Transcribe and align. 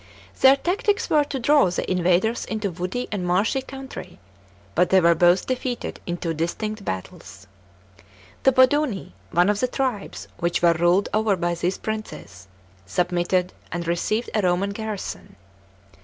Their 0.39 0.55
tactics 0.55 1.11
were 1.11 1.23
to 1.25 1.37
draw 1.39 1.69
the 1.69 1.87
invaders 1.91 2.45
into 2.45 2.71
woody 2.71 3.07
and 3.11 3.23
marshy 3.23 3.61
country, 3.61 4.17
but 4.73 4.89
they 4.89 4.99
were 4.99 5.13
both 5.13 5.45
defeated 5.45 5.99
in 6.07 6.17
two 6.17 6.33
distinct 6.33 6.83
battles. 6.83 7.45
The 8.41 8.51
Boduni, 8.51 9.11
one 9.29 9.47
of 9.47 9.59
the 9.59 9.67
tribes 9.67 10.27
which 10.39 10.63
were 10.63 10.73
ruled 10.73 11.07
over 11.13 11.35
by 11.35 11.53
these 11.53 11.77
princes, 11.77 12.47
submitted, 12.87 13.53
and 13.71 13.85
received 13.87 14.31
a 14.33 14.41
Roman 14.41 14.71
garrison. 14.71 15.35